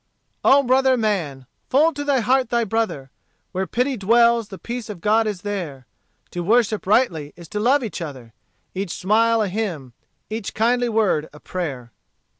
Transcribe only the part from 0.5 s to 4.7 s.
brother man! fold to thy heart thy brother: Where pity dwells the